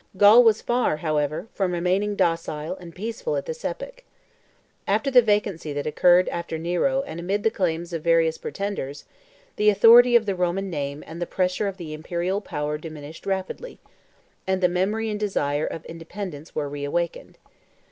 Gaul 0.17 0.43
was 0.43 0.63
far, 0.63 0.97
however, 0.97 1.45
from 1.53 1.73
remaining 1.73 2.15
docile 2.15 2.75
and 2.77 2.95
peaceful 2.95 3.35
at 3.35 3.45
this 3.45 3.63
epoch. 3.63 4.03
At 4.87 5.03
the 5.03 5.21
vacancy 5.21 5.73
that 5.73 5.85
occurred 5.85 6.27
after 6.29 6.57
Nero 6.57 7.03
and 7.03 7.19
amid 7.19 7.43
the 7.43 7.51
claims 7.51 7.93
of 7.93 8.01
various 8.01 8.39
pretenders, 8.39 9.05
the 9.57 9.69
authority 9.69 10.15
of 10.15 10.25
the 10.25 10.33
Roman 10.33 10.71
name 10.71 11.03
and 11.05 11.21
the 11.21 11.27
pressure 11.27 11.67
of 11.67 11.77
the 11.77 11.93
imperial 11.93 12.41
power 12.41 12.79
diminished 12.79 13.27
rapidly; 13.27 13.77
and 14.47 14.59
the 14.59 14.67
memory 14.67 15.07
and 15.11 15.19
desire 15.19 15.67
of 15.67 15.85
independence 15.85 16.55
were 16.55 16.67
reawakened. 16.67 17.37